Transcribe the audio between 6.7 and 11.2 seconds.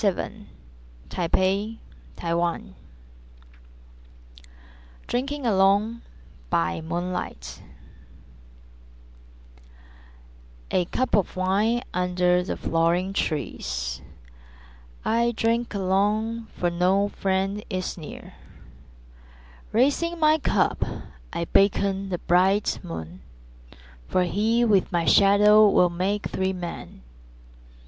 MOONLIGHT [Three Poems] I A cup